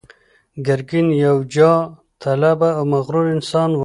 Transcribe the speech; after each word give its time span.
ګرګين 0.65 1.07
يو 1.25 1.35
جاه 1.53 1.79
طلبه 2.21 2.69
او 2.77 2.83
مغرور 2.93 3.25
انسان 3.35 3.69
و. 3.75 3.79